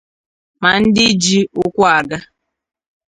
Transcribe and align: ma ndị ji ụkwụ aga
ma 0.61 0.71
ndị 0.81 1.05
ji 1.23 1.39
ụkwụ 1.63 1.81
aga 1.97 2.17